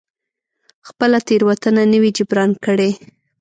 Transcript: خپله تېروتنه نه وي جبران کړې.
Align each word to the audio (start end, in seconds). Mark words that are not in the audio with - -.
خپله 0.87 1.17
تېروتنه 1.27 1.83
نه 1.91 1.97
وي 2.01 2.11
جبران 2.17 2.51
کړې. 2.65 2.91